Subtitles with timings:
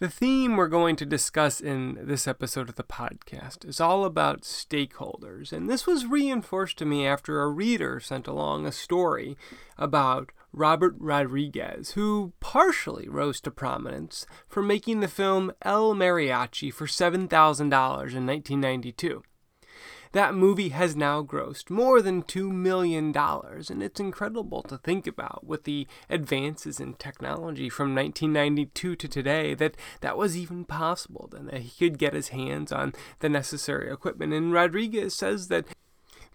[0.00, 4.42] The theme we're going to discuss in this episode of the podcast is all about
[4.42, 9.36] stakeholders, and this was reinforced to me after a reader sent along a story
[9.78, 16.86] about Robert Rodriguez, who partially rose to prominence for making the film El Mariachi for
[16.86, 19.22] $7,000 in 1992.
[20.14, 25.44] That movie has now grossed more than $2 million, and it's incredible to think about
[25.44, 31.48] with the advances in technology from 1992 to today that that was even possible, and
[31.48, 34.32] that he could get his hands on the necessary equipment.
[34.32, 35.66] And Rodriguez says that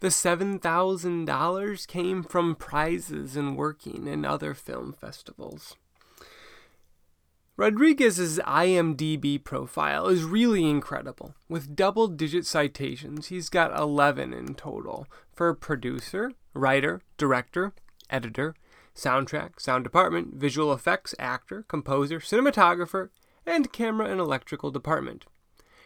[0.00, 5.76] the $7,000 came from prizes and working in other film festivals.
[7.56, 11.34] Rodriguez's IMDb profile is really incredible.
[11.48, 17.74] With double digit citations, he's got 11 in total for producer, writer, director,
[18.08, 18.54] editor,
[18.94, 23.10] soundtrack, sound department, visual effects, actor, composer, cinematographer,
[23.44, 25.26] and camera and electrical department.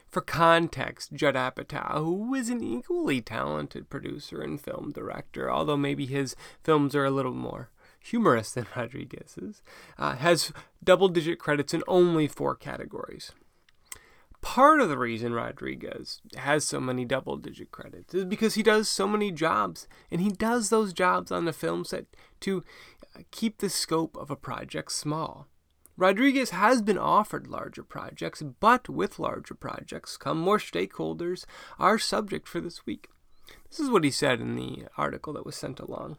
[0.07, 6.07] For context, Judd Apatow, who is an equally talented producer and film director, although maybe
[6.07, 7.71] his films are a little more
[8.05, 9.63] humorous than Rodriguez's,
[9.99, 10.53] uh, has
[10.83, 13.33] double digit credits in only four categories.
[14.43, 18.91] Part of the reason Rodriguez has so many double digit credits is because he does
[18.91, 22.05] so many jobs, and he does those jobs on the film set
[22.41, 22.63] to
[23.17, 25.49] uh, keep the scope of a project small.
[25.97, 31.47] Rodriguez has been offered larger projects, but with larger projects come more stakeholders,
[31.79, 33.09] our subject for this week.
[33.71, 36.19] This is what he said in the article that was sent along.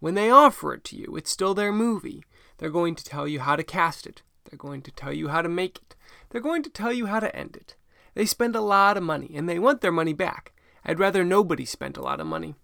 [0.00, 2.24] When they offer it to you, it's still their movie.
[2.58, 4.22] They're going to tell you how to cast it.
[4.44, 5.94] They're going to tell you how to make it.
[6.30, 7.76] They're going to tell you how to end it.
[8.14, 10.52] They spend a lot of money and they want their money back.
[10.84, 12.54] I'd rather nobody spent a lot of money.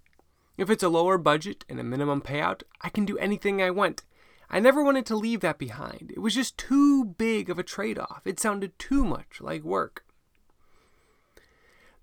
[0.56, 4.02] If it's a lower budget and a minimum payout, I can do anything I want.
[4.48, 6.12] I never wanted to leave that behind.
[6.14, 8.22] It was just too big of a trade off.
[8.24, 10.05] It sounded too much like work.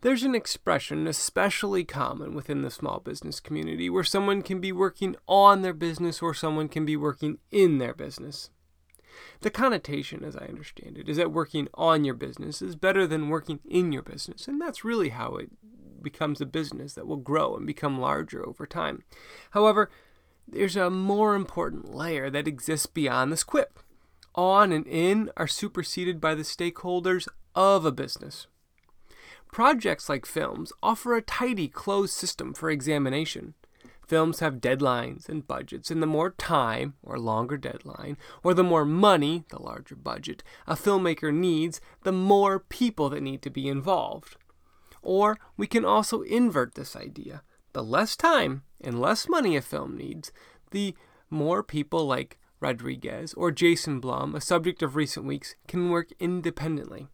[0.03, 5.15] There's an expression especially common within the small business community where someone can be working
[5.29, 8.49] on their business or someone can be working in their business.
[9.39, 13.29] The connotation, as I understand it, is that working on your business is better than
[13.29, 15.51] working in your business, and that's really how it
[16.01, 19.03] becomes a business that will grow and become larger over time.
[19.51, 19.89] However,
[20.45, 23.79] there's a more important layer that exists beyond this quip.
[24.35, 28.47] On and in are superseded by the stakeholders of a business.
[29.53, 33.53] Projects like films offer a tidy, closed system for examination.
[34.03, 38.83] Films have deadlines and budgets, and the more time, or longer deadline, or the more
[38.83, 44.37] money, the larger budget, a filmmaker needs, the more people that need to be involved.
[45.03, 47.43] Or we can also invert this idea.
[47.73, 50.31] The less time and less money a film needs,
[50.71, 50.95] the
[51.29, 57.09] more people like Rodriguez or Jason Blum, a subject of recent weeks, can work independently.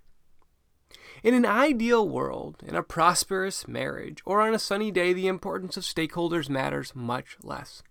[1.23, 5.75] In an ideal world, in a prosperous marriage, or on a sunny day, the importance
[5.75, 7.83] of stakeholders matters much less.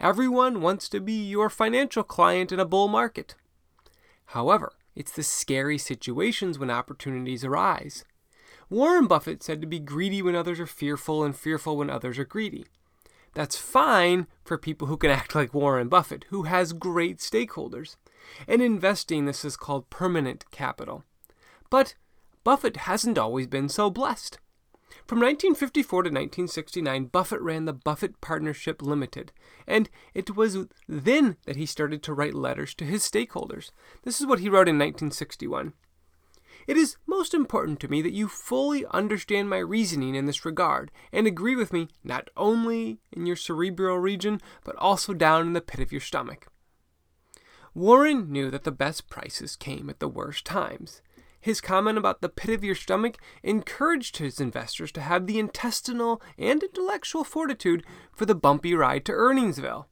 [0.00, 3.34] Everyone wants to be your financial client in a bull market.
[4.26, 8.04] However, it's the scary situations when opportunities arise.
[8.68, 12.24] Warren Buffett said to be greedy when others are fearful and fearful when others are
[12.24, 12.66] greedy.
[13.34, 17.96] That's fine for people who can act like Warren Buffett, who has great stakeholders.
[18.48, 21.04] In investing, this is called permanent capital.
[21.70, 21.94] But
[22.46, 24.38] Buffett hasn't always been so blessed.
[25.04, 29.32] From 1954 to 1969, Buffett ran the Buffett Partnership Limited,
[29.66, 33.72] and it was then that he started to write letters to his stakeholders.
[34.04, 35.72] This is what he wrote in 1961.
[36.68, 40.92] It is most important to me that you fully understand my reasoning in this regard
[41.12, 45.60] and agree with me not only in your cerebral region, but also down in the
[45.60, 46.46] pit of your stomach.
[47.74, 51.02] Warren knew that the best prices came at the worst times.
[51.46, 56.20] His comment about the pit of your stomach encouraged his investors to have the intestinal
[56.36, 59.84] and intellectual fortitude for the bumpy ride to Earningsville.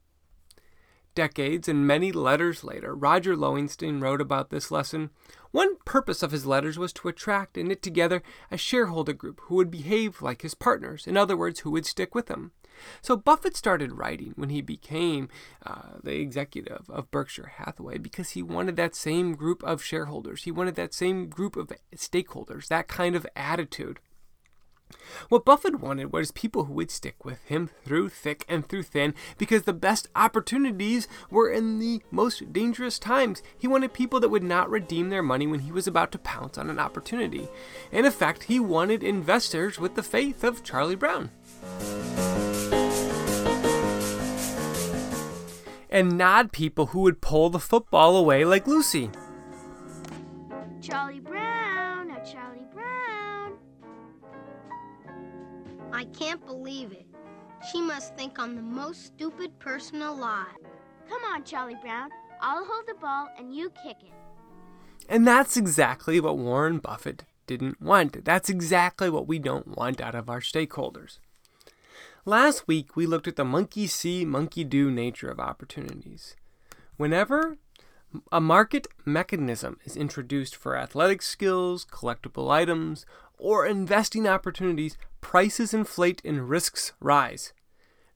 [1.15, 5.11] Decades and many letters later, Roger Lowenstein wrote about this lesson.
[5.51, 8.21] One purpose of his letters was to attract and knit together
[8.51, 12.13] a shareholder group who would behave like his partners, in other words, who would stick
[12.13, 12.51] with him.
[13.01, 15.29] So Buffett started writing when he became
[15.65, 20.43] uh, the executive of Berkshire Hathaway because he wanted that same group of shareholders.
[20.43, 23.99] He wanted that same group of stakeholders, that kind of attitude.
[25.29, 29.13] What Buffett wanted was people who would stick with him through thick and through thin
[29.37, 33.41] because the best opportunities were in the most dangerous times.
[33.57, 36.57] He wanted people that would not redeem their money when he was about to pounce
[36.57, 37.47] on an opportunity.
[37.91, 41.31] In effect, he wanted investors with the faith of Charlie Brown.
[45.95, 49.09] And not people who would pull the football away like Lucy.
[50.81, 53.53] Charlie Brown, now Charlie Brown.
[55.93, 57.05] I can't believe it.
[57.71, 60.57] She must think I'm the most stupid person alive.
[61.07, 62.09] Come on, Charlie Brown.
[62.41, 64.11] I'll hold the ball and you kick it.
[65.07, 68.25] And that's exactly what Warren Buffett didn't want.
[68.25, 71.19] That's exactly what we don't want out of our stakeholders.
[72.27, 76.35] Last week, we looked at the monkey see, monkey do nature of opportunities.
[76.97, 77.57] Whenever
[78.31, 83.05] a market mechanism is introduced for athletic skills, collectible items,
[83.37, 87.53] or investing opportunities, prices inflate and risks rise.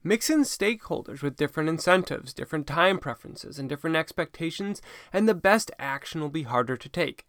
[0.03, 4.81] Mix in stakeholders with different incentives, different time preferences, and different expectations,
[5.13, 7.27] and the best action will be harder to take.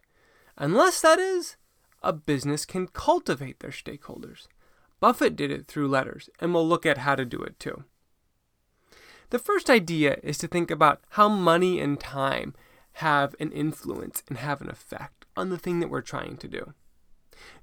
[0.57, 1.57] Unless, that is,
[2.01, 4.47] a business can cultivate their stakeholders.
[5.01, 7.83] Buffett did it through letters, and we'll look at how to do it too.
[9.31, 12.53] The first idea is to think about how money and time
[12.93, 16.73] have an influence and have an effect on the thing that we're trying to do.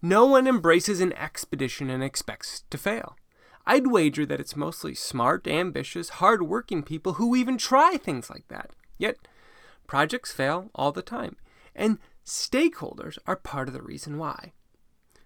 [0.03, 3.17] No one embraces an expedition and expects to fail.
[3.67, 8.71] I'd wager that it's mostly smart, ambitious, hard-working people who even try things like that.
[8.97, 9.17] Yet,
[9.87, 11.37] projects fail all the time,
[11.77, 14.55] and stakeholders are part of the reason why.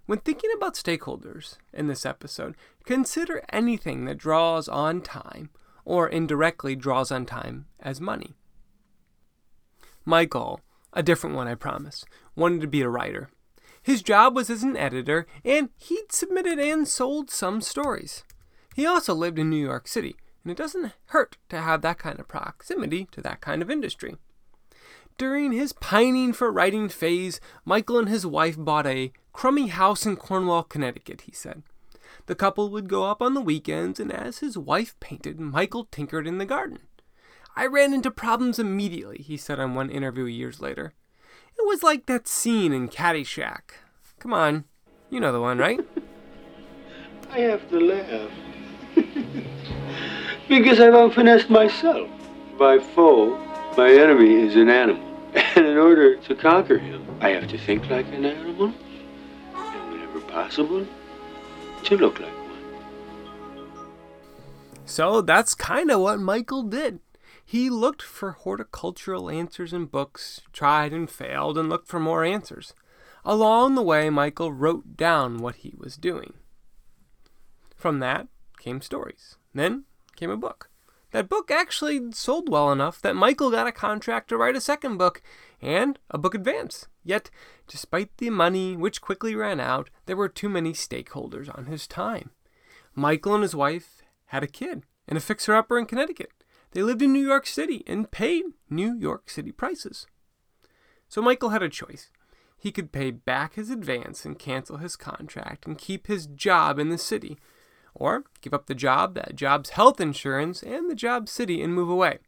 [0.06, 5.50] When thinking about stakeholders in this episode, consider anything that draws on time
[5.84, 8.34] or indirectly draws on time as money.
[10.04, 10.60] Michael,
[10.92, 12.04] a different one I promise,
[12.34, 13.30] wanted to be a writer.
[13.82, 18.24] His job was as an editor, and he'd submitted and sold some stories.
[18.74, 22.18] He also lived in New York City, and it doesn't hurt to have that kind
[22.18, 24.16] of proximity to that kind of industry.
[25.18, 30.16] During his pining for writing phase, Michael and his wife bought a crummy house in
[30.16, 31.62] Cornwall, Connecticut, he said.
[32.26, 36.26] The couple would go up on the weekends, and as his wife painted, Michael tinkered
[36.26, 36.80] in the garden.
[37.56, 40.94] I ran into problems immediately, he said on one interview years later.
[41.58, 43.72] It was like that scene in Caddyshack.
[44.18, 44.64] Come on,
[45.10, 45.80] you know the one, right?
[47.30, 48.30] I have to laugh.
[50.48, 52.08] because I've outfinessed myself.
[52.58, 53.36] by foe,
[53.76, 55.08] my enemy, is an animal.
[55.56, 58.72] And in order to conquer him, I have to think like an animal,
[60.32, 60.86] possible,
[61.84, 63.68] to look like one.
[64.84, 67.00] So that's kind of what Michael did.
[67.44, 72.74] He looked for horticultural answers in books, tried and failed, and looked for more answers.
[73.24, 76.34] Along the way, Michael wrote down what he was doing.
[77.76, 79.36] From that came stories.
[79.54, 79.84] Then
[80.16, 80.70] came a book.
[81.10, 84.96] That book actually sold well enough that Michael got a contract to write a second
[84.96, 85.20] book
[85.62, 86.88] and a book advance.
[87.04, 87.30] Yet,
[87.66, 92.30] despite the money, which quickly ran out, there were too many stakeholders on his time.
[92.94, 96.30] Michael and his wife had a kid and a fixer upper in Connecticut.
[96.72, 100.06] They lived in New York City and paid New York City prices.
[101.08, 102.10] So Michael had a choice.
[102.56, 106.90] He could pay back his advance and cancel his contract and keep his job in
[106.90, 107.38] the city,
[107.94, 111.90] or give up the job, that job's health insurance, and the job city and move
[111.90, 112.20] away.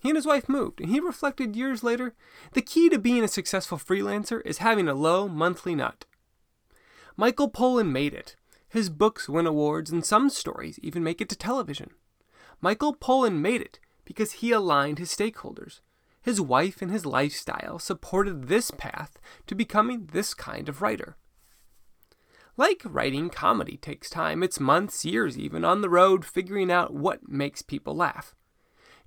[0.00, 2.14] He and his wife moved, and he reflected years later
[2.52, 6.04] the key to being a successful freelancer is having a low monthly nut.
[7.16, 8.36] Michael Pollan made it.
[8.68, 11.90] His books win awards, and some stories even make it to television.
[12.60, 15.80] Michael Pollan made it because he aligned his stakeholders.
[16.22, 21.16] His wife and his lifestyle supported this path to becoming this kind of writer.
[22.56, 27.28] Like writing comedy takes time, it's months, years even, on the road figuring out what
[27.28, 28.34] makes people laugh.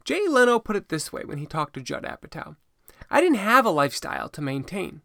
[0.03, 2.55] Jay Leno put it this way when he talked to Judd Apatow
[3.09, 5.01] I didn't have a lifestyle to maintain.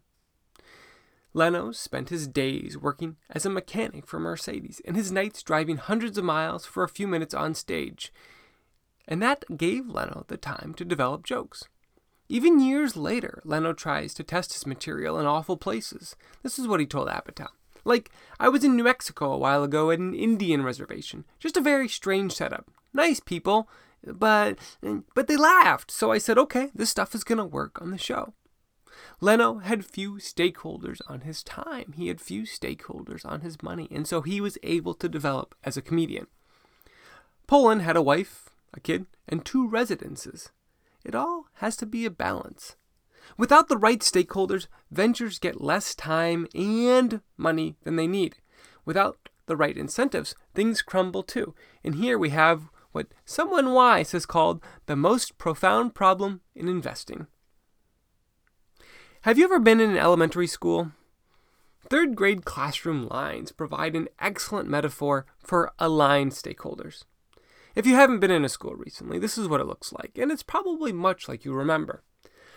[1.33, 6.17] Leno spent his days working as a mechanic for Mercedes and his nights driving hundreds
[6.17, 8.13] of miles for a few minutes on stage.
[9.07, 11.65] And that gave Leno the time to develop jokes.
[12.29, 16.15] Even years later, Leno tries to test his material in awful places.
[16.43, 17.47] This is what he told Apatow.
[17.85, 21.23] Like, I was in New Mexico a while ago at an Indian reservation.
[21.39, 22.69] Just a very strange setup.
[22.93, 23.69] Nice people,
[24.03, 24.57] but
[25.13, 25.91] but they laughed.
[25.91, 28.33] So I said, "Okay, this stuff is going to work on the show."
[29.19, 31.93] Leno had few stakeholders on his time.
[31.95, 35.77] He had few stakeholders on his money, and so he was able to develop as
[35.77, 36.27] a comedian.
[37.47, 40.51] Pollan had a wife, a kid, and two residences.
[41.03, 42.75] It all has to be a balance.
[43.37, 48.37] Without the right stakeholders, ventures get less time and money than they need.
[48.85, 51.53] Without the right incentives, things crumble too.
[51.83, 57.27] And here we have what someone wise has called the most profound problem in investing.
[59.21, 60.93] Have you ever been in an elementary school?
[61.91, 67.03] Third grade classroom lines provide an excellent metaphor for aligned stakeholders.
[67.75, 70.31] If you haven't been in a school recently, this is what it looks like, and
[70.31, 72.03] it's probably much like you remember.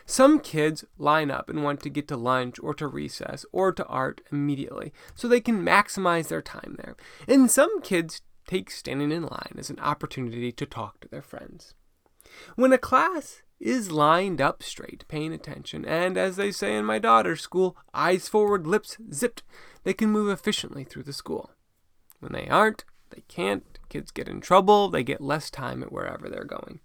[0.07, 3.85] Some kids line up and want to get to lunch or to recess or to
[3.85, 6.97] art immediately so they can maximize their time there.
[7.29, 11.75] And some kids take standing in line as an opportunity to talk to their friends.
[12.57, 16.99] When a class is lined up straight, paying attention, and as they say in my
[16.99, 19.45] daughter's school, eyes forward, lips zipped,
[19.85, 21.51] they can move efficiently through the school.
[22.19, 26.29] When they aren't, they can't, kids get in trouble, they get less time at wherever
[26.29, 26.81] they're going.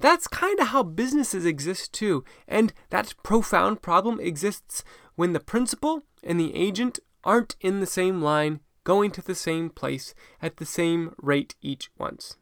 [0.00, 4.82] That's kind of how businesses exist too, and that profound problem exists
[5.14, 9.70] when the principal and the agent aren't in the same line, going to the same
[9.70, 12.36] place at the same rate each once.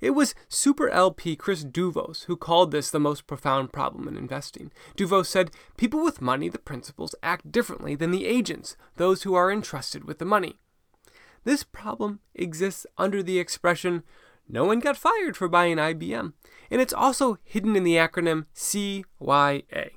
[0.00, 4.70] It was Super LP Chris Douvos who called this the most profound problem in investing.
[4.96, 9.50] Douvos said, People with money, the principals, act differently than the agents, those who are
[9.50, 10.56] entrusted with the money.
[11.44, 14.04] This problem exists under the expression,
[14.48, 16.32] no one got fired for buying IBM,
[16.70, 19.90] and it's also hidden in the acronym CYA.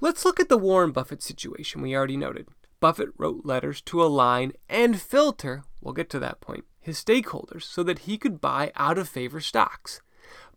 [0.00, 2.48] Let's look at the Warren Buffett situation we already noted.
[2.80, 7.82] Buffett wrote letters to align and filter, we'll get to that point, his stakeholders so
[7.82, 10.00] that he could buy out of favor stocks.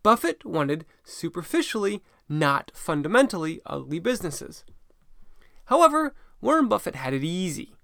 [0.02, 4.64] Buffett wanted superficially, not fundamentally, ugly businesses.
[5.66, 7.76] However, Warren Buffett had it easy.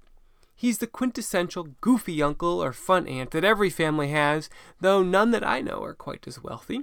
[0.55, 4.49] He's the quintessential goofy uncle or fun aunt that every family has,
[4.81, 6.81] though none that I know are quite as wealthy.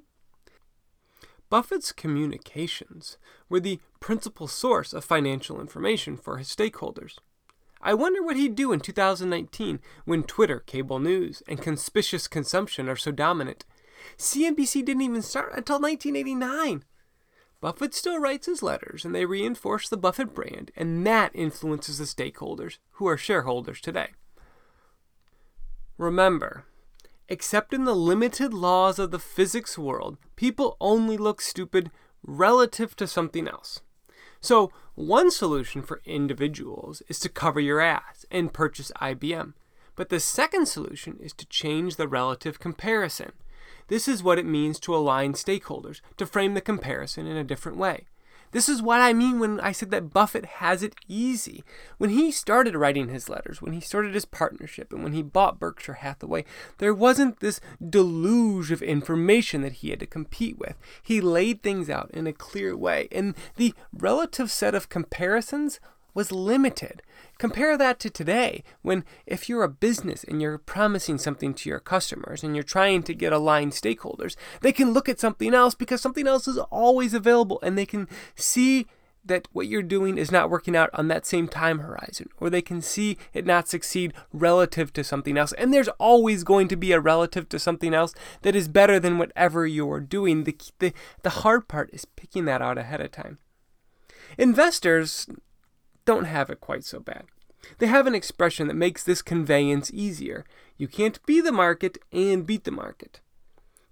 [1.50, 7.18] Buffett's communications were the principal source of financial information for his stakeholders.
[7.86, 12.96] I wonder what he'd do in 2019 when Twitter, cable news, and conspicuous consumption are
[12.96, 13.64] so dominant.
[14.18, 16.82] CNBC didn't even start until 1989.
[17.60, 22.04] Buffett still writes his letters, and they reinforce the Buffett brand, and that influences the
[22.06, 24.08] stakeholders, who are shareholders today.
[25.96, 26.64] Remember,
[27.28, 31.92] except in the limited laws of the physics world, people only look stupid
[32.24, 33.80] relative to something else.
[34.46, 39.54] So, one solution for individuals is to cover your ass and purchase IBM.
[39.96, 43.32] But the second solution is to change the relative comparison.
[43.88, 47.76] This is what it means to align stakeholders, to frame the comparison in a different
[47.76, 48.06] way.
[48.52, 51.64] This is what I mean when I said that Buffett has it easy.
[51.98, 55.58] When he started writing his letters, when he started his partnership, and when he bought
[55.58, 56.44] Berkshire Hathaway,
[56.78, 60.76] there wasn't this deluge of information that he had to compete with.
[61.02, 65.80] He laid things out in a clear way, and the relative set of comparisons
[66.16, 67.02] was limited.
[67.38, 71.78] Compare that to today, when if you're a business and you're promising something to your
[71.78, 76.00] customers and you're trying to get aligned stakeholders, they can look at something else because
[76.00, 78.86] something else is always available and they can see
[79.26, 82.62] that what you're doing is not working out on that same time horizon, or they
[82.62, 85.52] can see it not succeed relative to something else.
[85.54, 89.18] And there's always going to be a relative to something else that is better than
[89.18, 90.44] whatever you're doing.
[90.44, 90.92] The, the,
[91.22, 93.38] the hard part is picking that out ahead of time.
[94.38, 95.26] Investors
[96.06, 97.24] don't have it quite so bad.
[97.78, 100.44] They have an expression that makes this conveyance easier.
[100.78, 103.20] You can't be the market and beat the market.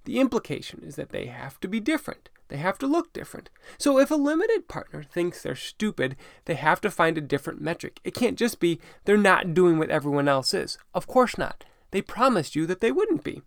[0.05, 2.29] The implication is that they have to be different.
[2.49, 3.49] They have to look different.
[3.79, 8.01] So if a limited partner thinks they're stupid, they have to find a different metric.
[8.05, 10.79] It can't just be they're not doing what everyone else is.
[10.95, 11.65] Of course not.
[11.91, 13.43] They promised you that they wouldn't be.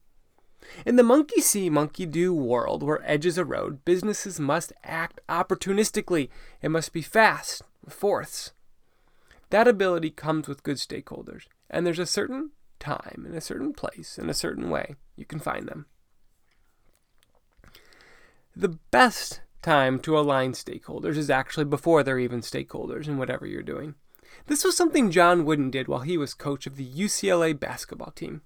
[0.85, 6.29] In the monkey see, monkey do world where edges erode, businesses must act opportunistically.
[6.61, 8.51] It must be fast, fourths.
[9.49, 14.17] That ability comes with good stakeholders, and there's a certain time and a certain place
[14.17, 15.85] and a certain way you can find them.
[18.55, 23.63] The best time to align stakeholders is actually before they're even stakeholders in whatever you're
[23.63, 23.95] doing.
[24.47, 28.41] This was something John Wooden did while he was coach of the UCLA basketball team.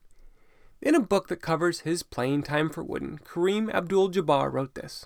[0.81, 5.05] In a book that covers his playing time for Wooden, Kareem Abdul Jabbar wrote this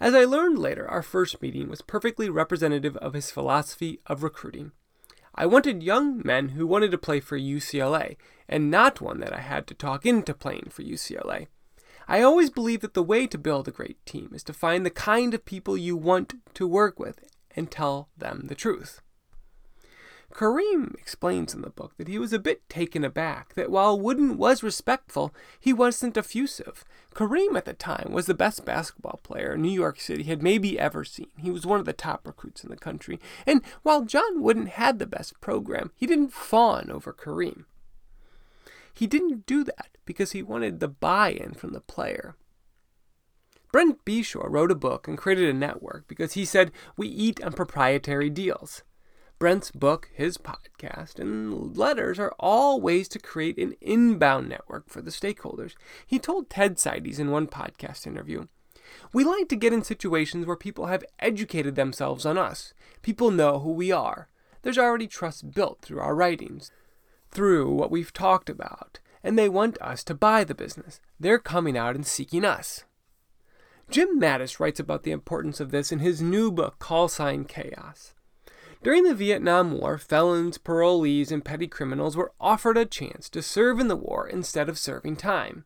[0.00, 4.72] as I learned later, our first meeting was perfectly representative of his philosophy of recruiting.
[5.34, 8.16] I wanted young men who wanted to play for UCLA,
[8.48, 11.48] and not one that I had to talk into playing for UCLA.
[12.06, 14.90] I always believe that the way to build a great team is to find the
[14.90, 17.24] kind of people you want to work with
[17.56, 19.00] and tell them the truth.
[20.34, 24.36] Kareem explains in the book that he was a bit taken aback that while Wooden
[24.36, 26.84] was respectful, he wasn't effusive.
[27.14, 31.04] Kareem at the time was the best basketball player New York City had maybe ever
[31.04, 31.30] seen.
[31.38, 33.20] He was one of the top recruits in the country.
[33.46, 37.66] And while John Wooden had the best program, he didn't fawn over Kareem.
[38.92, 42.34] He didn't do that because he wanted the buy in from the player.
[43.70, 47.52] Brent Beshore wrote a book and created a network because he said, We eat on
[47.52, 48.82] proprietary deals.
[49.44, 55.02] Brent's book, his podcast, and letters are all ways to create an inbound network for
[55.02, 55.74] the stakeholders.
[56.06, 58.46] He told Ted Seides in one podcast interview
[59.12, 62.72] We like to get in situations where people have educated themselves on us.
[63.02, 64.30] People know who we are.
[64.62, 66.70] There's already trust built through our writings,
[67.30, 71.02] through what we've talked about, and they want us to buy the business.
[71.20, 72.84] They're coming out and seeking us.
[73.90, 78.14] Jim Mattis writes about the importance of this in his new book, Call Sign Chaos.
[78.84, 83.80] During the Vietnam War, felons, parolees, and petty criminals were offered a chance to serve
[83.80, 85.64] in the war instead of serving time.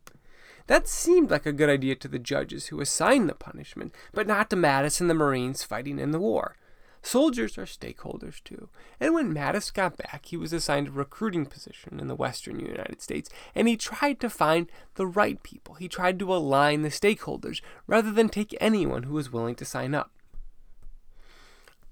[0.69, 4.51] That seemed like a good idea to the judges who assigned the punishment, but not
[4.51, 6.55] to Mattis and the Marines fighting in the war.
[7.03, 8.69] Soldiers are stakeholders too,
[9.01, 13.03] and when Mattis got back, he was assigned a recruiting position in the western United
[13.03, 15.75] States, and he tried to find the right people.
[15.75, 19.93] He tried to align the stakeholders rather than take anyone who was willing to sign
[19.93, 20.13] up.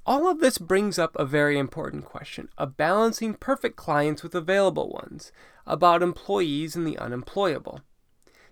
[0.07, 4.89] All of this brings up a very important question of balancing perfect clients with available
[4.89, 5.33] ones,
[5.67, 7.81] about employees and the unemployable.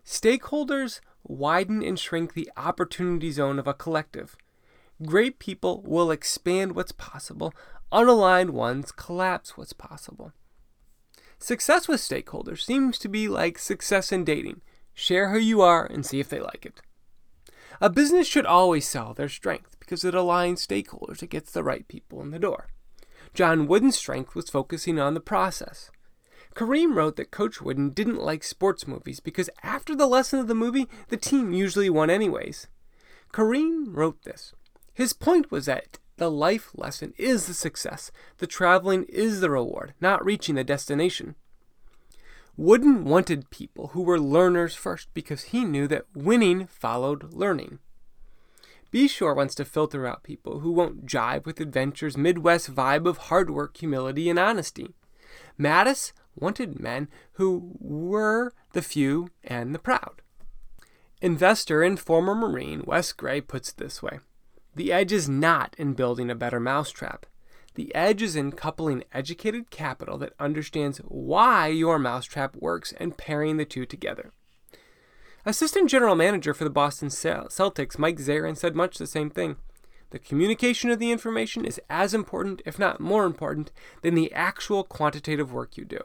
[0.05, 4.37] Stakeholders widen and shrink the opportunity zone of a collective.
[5.07, 7.55] Great people will expand what's possible,
[7.93, 10.33] unaligned ones collapse what's possible.
[11.39, 14.61] Success with stakeholders seems to be like success in dating
[14.93, 16.81] share who you are and see if they like it.
[17.81, 21.87] A business should always sell their strength because it aligns stakeholders, it gets the right
[21.89, 22.69] people in the door.
[23.35, 25.91] John Wooden's strength was focusing on the process.
[26.55, 30.55] Kareem wrote that Coach Wooden didn't like sports movies because after the lesson of the
[30.55, 32.69] movie, the team usually won anyways.
[33.33, 34.55] Kareem wrote this.
[34.93, 39.95] His point was that the life lesson is the success, the traveling is the reward,
[40.01, 41.35] not reaching the destination.
[42.57, 47.81] Wooden wanted people who were learners first because he knew that winning followed learning.
[48.95, 53.51] Beshore wants to filter out people who won't jive with Adventure's Midwest vibe of hard
[53.51, 54.95] work, humility, and honesty.
[55.59, 60.23] Mattis wanted men who were the few and the proud.
[61.21, 64.21] Investor and former Marine Wes Gray puts it this way
[64.77, 67.27] The edge is not in building a better mousetrap.
[67.75, 73.57] The edge is in coupling educated capital that understands why your mousetrap works and pairing
[73.57, 74.31] the two together.
[75.47, 79.57] Assistant General Manager for the Boston Celtics, Mike Zarren, said much the same thing.
[80.09, 84.85] The communication of the information is as important, if not more important, than the actual
[84.85, 86.01] quantitative work you do.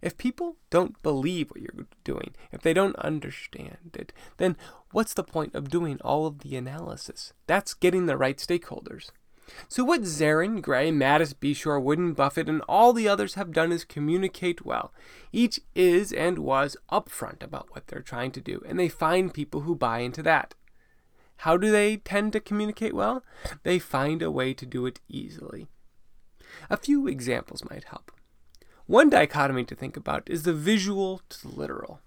[0.00, 4.56] If people don't believe what you're doing, if they don't understand it, then
[4.92, 7.32] what's the point of doing all of the analysis?
[7.48, 9.10] That's getting the right stakeholders.
[9.68, 13.84] So, what Zarren, Gray, Mattis, Beshore, Wooden, Buffett, and all the others have done is
[13.84, 14.92] communicate well.
[15.32, 19.62] Each is and was upfront about what they're trying to do, and they find people
[19.62, 20.54] who buy into that.
[21.38, 23.24] How do they tend to communicate well?
[23.62, 25.68] They find a way to do it easily.
[26.68, 28.12] A few examples might help.
[28.86, 32.00] One dichotomy to think about is the visual to the literal.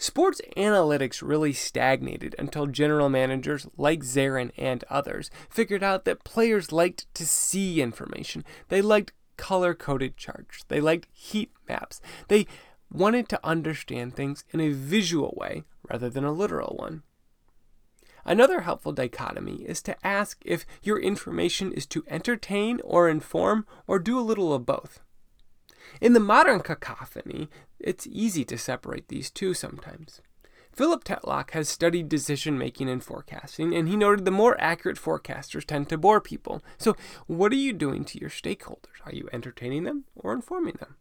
[0.00, 6.72] Sports analytics really stagnated until general managers like Zarren and others figured out that players
[6.72, 8.42] liked to see information.
[8.68, 10.64] They liked color coded charts.
[10.68, 12.00] They liked heat maps.
[12.28, 12.46] They
[12.90, 17.02] wanted to understand things in a visual way rather than a literal one.
[18.24, 23.98] Another helpful dichotomy is to ask if your information is to entertain or inform or
[23.98, 25.02] do a little of both.
[26.00, 27.48] In the modern cacophony,
[27.78, 30.20] it's easy to separate these two sometimes.
[30.72, 35.64] Philip Tetlock has studied decision making and forecasting, and he noted the more accurate forecasters
[35.64, 36.62] tend to bore people.
[36.78, 39.00] So, what are you doing to your stakeholders?
[39.04, 40.96] Are you entertaining them or informing them?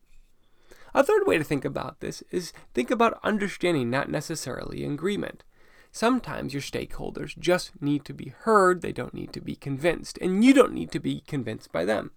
[0.94, 5.44] A third way to think about this is think about understanding, not necessarily agreement.
[5.92, 10.44] Sometimes your stakeholders just need to be heard, they don't need to be convinced, and
[10.44, 12.12] you don't need to be convinced by them.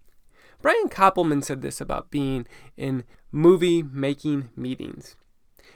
[0.63, 2.47] Brian Koppelman said this about being
[2.77, 5.17] in movie making meetings.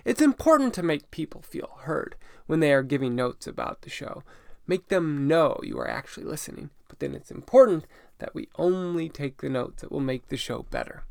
[0.06, 4.24] It's important to make people feel heard when they are giving notes about the show.
[4.66, 7.86] Make them know you are actually listening, but then it's important
[8.20, 11.04] that we only take the notes that will make the show better.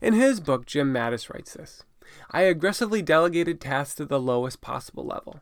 [0.00, 1.84] In his book, Jim Mattis writes this
[2.30, 5.40] I aggressively delegated tasks to the lowest possible level.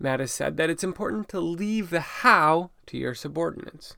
[0.00, 3.96] Mattis said that it's important to leave the how to your subordinates.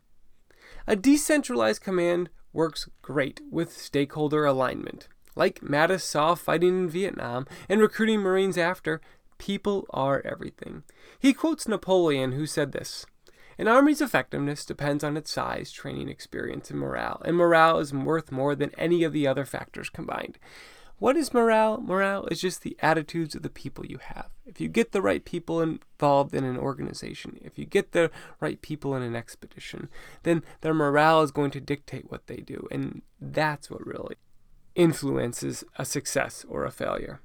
[0.88, 5.08] A decentralized command works great with stakeholder alignment.
[5.34, 9.00] Like Mattis saw fighting in Vietnam and recruiting Marines after,
[9.36, 10.84] people are everything.
[11.18, 13.04] He quotes Napoleon, who said this
[13.58, 18.30] An army's effectiveness depends on its size, training experience, and morale, and morale is worth
[18.30, 20.38] more than any of the other factors combined.
[20.98, 21.78] What is morale?
[21.78, 24.30] Morale is just the attitudes of the people you have.
[24.46, 28.60] If you get the right people involved in an organization, if you get the right
[28.62, 29.90] people in an expedition,
[30.22, 32.66] then their morale is going to dictate what they do.
[32.70, 34.16] And that's what really
[34.74, 37.20] influences a success or a failure.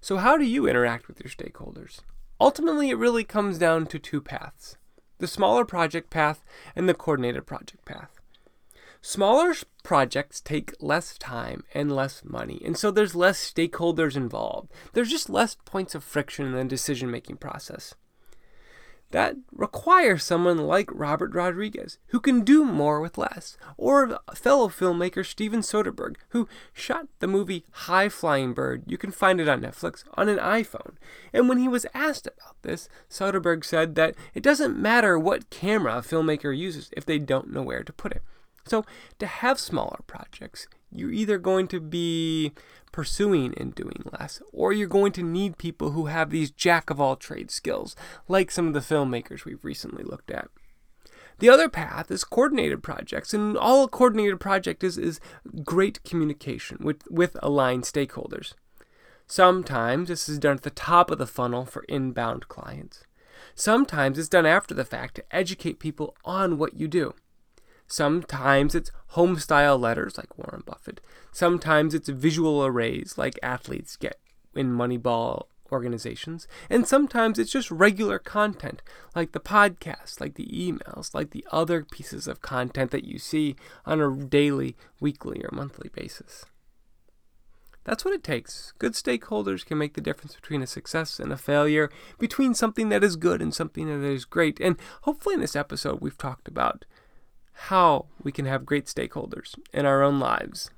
[0.00, 2.00] So, how do you interact with your stakeholders?
[2.40, 4.76] Ultimately, it really comes down to two paths
[5.18, 8.15] the smaller project path and the coordinated project path.
[9.08, 14.72] Smaller projects take less time and less money, and so there's less stakeholders involved.
[14.94, 17.94] There's just less points of friction in the decision making process.
[19.12, 25.24] That requires someone like Robert Rodriguez, who can do more with less, or fellow filmmaker
[25.24, 30.02] Steven Soderbergh, who shot the movie High Flying Bird, you can find it on Netflix,
[30.14, 30.96] on an iPhone.
[31.32, 35.98] And when he was asked about this, Soderbergh said that it doesn't matter what camera
[35.98, 38.22] a filmmaker uses if they don't know where to put it.
[38.66, 38.84] So,
[39.18, 42.52] to have smaller projects, you're either going to be
[42.92, 47.00] pursuing and doing less, or you're going to need people who have these jack of
[47.00, 47.94] all trades skills,
[48.28, 50.48] like some of the filmmakers we've recently looked at.
[51.38, 55.20] The other path is coordinated projects, and all a coordinated project is is
[55.64, 58.54] great communication with, with aligned stakeholders.
[59.26, 63.04] Sometimes this is done at the top of the funnel for inbound clients.
[63.54, 67.14] Sometimes it's done after the fact to educate people on what you do.
[67.86, 71.00] Sometimes it's home style letters like Warren Buffett.
[71.32, 74.18] Sometimes it's visual arrays like athletes get
[74.54, 76.46] in Moneyball organizations.
[76.70, 78.82] And sometimes it's just regular content
[79.14, 83.56] like the podcast, like the emails, like the other pieces of content that you see
[83.84, 86.44] on a daily, weekly, or monthly basis.
[87.84, 88.72] That's what it takes.
[88.80, 93.04] Good stakeholders can make the difference between a success and a failure, between something that
[93.04, 94.58] is good and something that is great.
[94.58, 96.84] And hopefully, in this episode, we've talked about
[97.56, 100.70] how we can have great stakeholders in our own lives,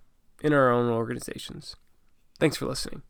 [0.42, 1.76] in our own organizations.
[2.38, 3.02] Thanks for listening.